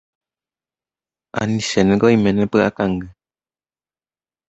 Anichénengo 1.41 2.05
oime 2.07 2.29
ndepy'akangy. 2.33 3.07